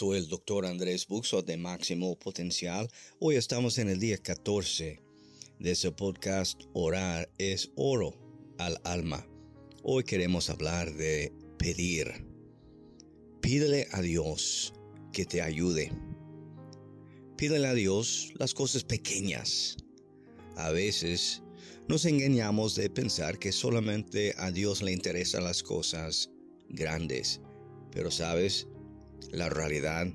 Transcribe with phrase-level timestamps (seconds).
[0.00, 2.88] Soy el doctor Andrés Buxo de Máximo Potencial.
[3.18, 4.98] Hoy estamos en el día 14
[5.58, 8.14] de ese podcast Orar es oro
[8.56, 9.28] al alma.
[9.82, 12.26] Hoy queremos hablar de pedir.
[13.42, 14.72] Pídele a Dios
[15.12, 15.92] que te ayude.
[17.36, 19.76] Pídele a Dios las cosas pequeñas.
[20.56, 21.42] A veces
[21.88, 26.30] nos engañamos de pensar que solamente a Dios le interesan las cosas
[26.70, 27.42] grandes.
[27.92, 28.66] Pero sabes,
[29.30, 30.06] la realidad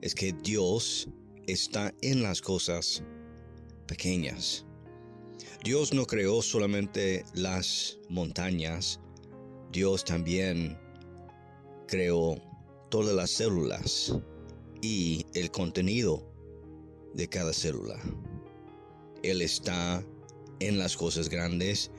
[0.00, 1.08] es que Dios
[1.46, 3.02] está en las cosas
[3.86, 4.66] pequeñas.
[5.64, 9.00] Dios no creó solamente las montañas,
[9.72, 10.78] Dios también
[11.88, 12.36] creó
[12.90, 14.16] todas las células
[14.80, 16.32] y el contenido
[17.14, 18.00] de cada célula.
[19.22, 20.04] Él está
[20.60, 21.90] en las cosas grandes,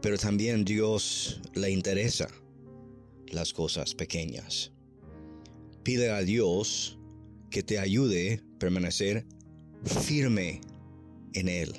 [0.00, 2.28] pero también Dios le interesa
[3.28, 4.73] las cosas pequeñas.
[5.84, 6.98] Pide a Dios
[7.50, 9.26] que te ayude a permanecer
[9.84, 10.62] firme
[11.34, 11.74] en Él.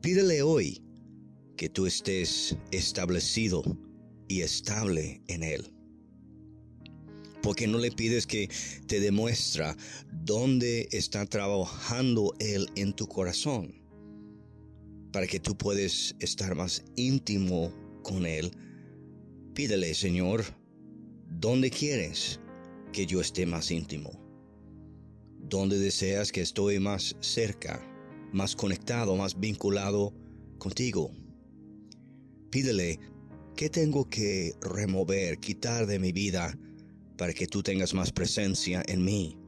[0.00, 0.82] Pídele hoy
[1.58, 3.62] que tú estés establecido
[4.28, 5.74] y estable en Él.
[7.42, 8.48] Porque no le pides que
[8.86, 9.76] te demuestra
[10.24, 13.74] dónde está trabajando Él en tu corazón.
[15.12, 17.70] Para que tú puedas estar más íntimo
[18.02, 18.52] con Él.
[19.52, 20.44] Pídele, Señor,
[21.28, 22.40] ¿dónde quieres
[22.92, 24.10] que yo esté más íntimo?
[25.38, 27.80] ¿Dónde deseas que estoy más cerca,
[28.32, 30.12] más conectado, más vinculado
[30.58, 31.12] contigo?
[32.50, 32.98] Pídele,
[33.56, 36.58] ¿qué tengo que remover, quitar de mi vida
[37.16, 39.38] para que tú tengas más presencia en mí?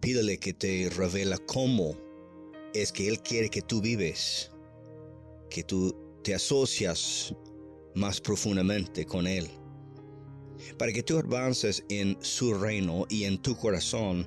[0.00, 1.96] Pídele que te revela cómo
[2.72, 4.50] es que Él quiere que tú vives,
[5.50, 7.34] que tú te asocias
[7.94, 9.48] más profundamente con Él
[10.78, 14.26] para que tú avances en su reino y en tu corazón,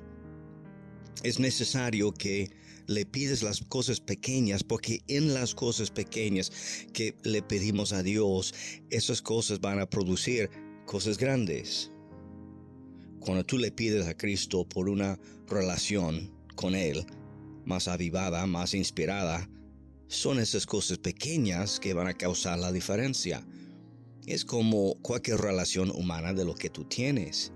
[1.22, 2.50] es necesario que
[2.86, 6.50] le pides las cosas pequeñas, porque en las cosas pequeñas
[6.92, 8.54] que le pedimos a Dios,
[8.90, 10.50] esas cosas van a producir
[10.86, 11.90] cosas grandes.
[13.20, 17.06] Cuando tú le pides a Cristo por una relación con Él,
[17.64, 19.48] más avivada, más inspirada,
[20.08, 23.46] son esas cosas pequeñas que van a causar la diferencia.
[24.26, 27.52] Es como cualquier relación humana de lo que tú tienes.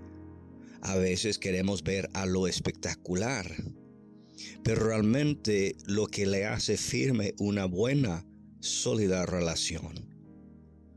[0.80, 3.46] A veces queremos ver a lo espectacular,
[4.62, 8.26] pero realmente lo que le hace firme una buena,
[8.60, 10.16] sólida relación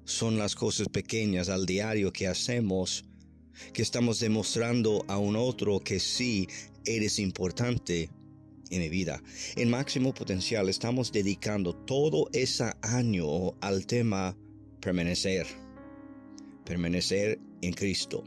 [0.10, 3.06] son las cosas pequeñas al diario que hacemos,
[3.74, 6.48] que estamos demostrando a un otro que sí
[6.84, 8.10] eres importante
[8.72, 9.22] en mi vida.
[9.56, 14.36] En máximo potencial estamos dedicando todo ese año al tema
[14.80, 15.46] permanecer,
[16.66, 18.24] permanecer en Cristo.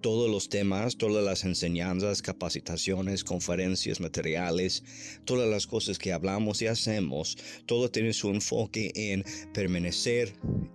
[0.00, 4.84] Todos los temas, todas las enseñanzas, capacitaciones, conferencias, materiales,
[5.24, 7.36] todas las cosas que hablamos y hacemos,
[7.66, 10.32] todo tiene su enfoque en permanecer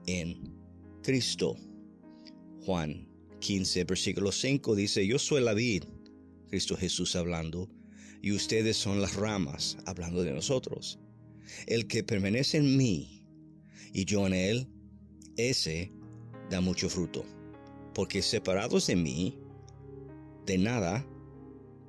[0.07, 0.53] en
[1.03, 1.55] Cristo.
[2.65, 3.07] Juan
[3.39, 5.83] 15, versículo 5 dice, yo soy la vid,
[6.49, 7.69] Cristo Jesús hablando,
[8.21, 10.99] y ustedes son las ramas, hablando de nosotros.
[11.67, 13.20] El que permanece en mí
[13.93, 14.67] y yo en él,
[15.37, 15.91] ese
[16.49, 17.25] da mucho fruto,
[17.93, 19.39] porque separados de mí,
[20.45, 21.05] de nada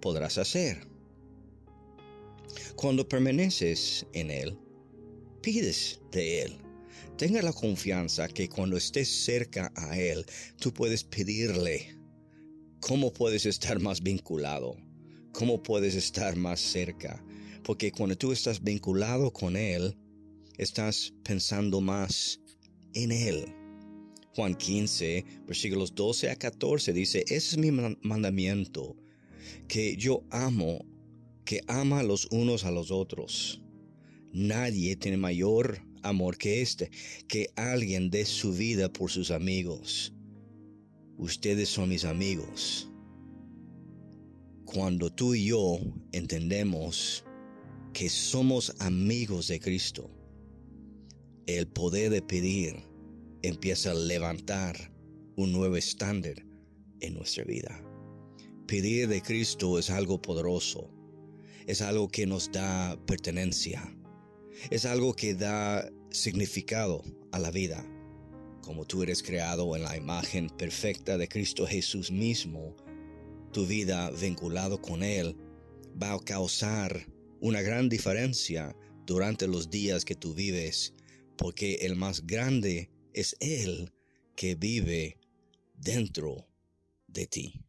[0.01, 0.87] podrás hacer.
[2.77, 4.59] Cuando permaneces en Él,
[5.41, 6.59] pides de Él.
[7.17, 10.25] Tenga la confianza que cuando estés cerca a Él,
[10.59, 11.97] tú puedes pedirle
[12.81, 14.77] cómo puedes estar más vinculado,
[15.33, 17.25] cómo puedes estar más cerca.
[17.63, 19.97] Porque cuando tú estás vinculado con Él,
[20.63, 22.41] estás pensando más
[22.95, 23.55] en Él.
[24.35, 28.97] Juan 15, versículos 12 a 14 dice, ese es mi mandamiento,
[29.69, 30.85] que yo amo,
[31.45, 33.63] que ama los unos a los otros.
[34.33, 36.91] Nadie tiene mayor amor que este,
[37.29, 40.15] que alguien dé su vida por sus amigos.
[41.19, 42.89] Ustedes son mis amigos.
[44.65, 45.79] Cuando tú y yo
[46.13, 47.25] entendemos
[47.93, 50.11] que somos amigos de Cristo,
[51.47, 52.77] el poder de pedir
[53.43, 54.93] empieza a levantar
[55.37, 56.45] un nuevo estándar
[57.01, 57.83] en nuestra vida.
[58.67, 60.91] Pedir de Cristo es algo poderoso,
[61.67, 63.97] es algo que nos da pertenencia,
[64.71, 67.03] es algo que da significado
[67.33, 67.85] a la vida.
[68.63, 72.77] Como tú eres creado en la imagen perfecta de Cristo Jesús mismo,
[73.53, 75.37] tu vida vinculado con Él
[76.01, 77.09] va a causar
[77.41, 80.95] una gran diferencia durante los días que tú vives,
[81.43, 83.93] porque el más grande es Él
[84.37, 85.19] que vive
[85.75, 86.47] dentro
[87.09, 87.61] de ti.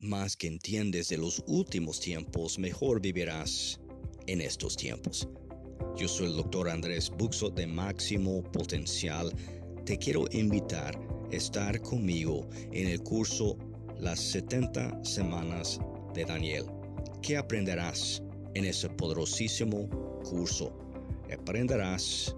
[0.00, 3.78] Más que entiendes de los últimos tiempos, mejor vivirás
[4.26, 5.28] en estos tiempos.
[5.96, 9.32] Yo soy el doctor Andrés Buxo de Máximo Potencial.
[9.86, 10.98] Te quiero invitar
[11.30, 13.56] a estar conmigo en el curso
[13.98, 15.78] las 70 Semanas
[16.14, 16.66] de Daniel.
[17.22, 18.22] ¿Qué aprenderás
[18.54, 19.88] en ese poderosísimo
[20.24, 20.76] curso?
[21.32, 22.34] Aprenderás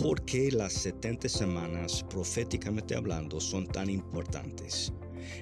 [0.00, 4.92] por qué las 70 semanas, proféticamente hablando, son tan importantes.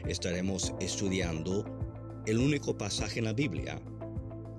[0.06, 1.64] Estaremos estudiando
[2.26, 3.80] el único pasaje en la Biblia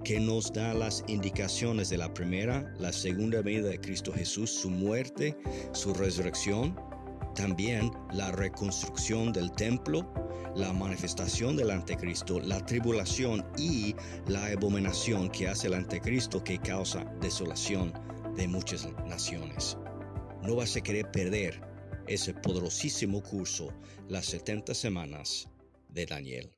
[0.04, 4.70] que nos da las indicaciones de la primera, la segunda venida de Cristo Jesús, su
[4.70, 5.36] muerte,
[5.74, 6.76] su resurrección,
[7.36, 10.12] también la reconstrucción del templo,
[10.56, 13.96] la manifestación del anticristo, la tribulación y
[14.28, 17.94] la abominación que hace el anticristo que causa desolación
[18.36, 19.78] de muchas naciones.
[20.42, 21.62] No vas a querer perder
[22.08, 23.74] ese poderosísimo curso,
[24.08, 25.50] las 70 semanas
[25.90, 26.52] de Daniel.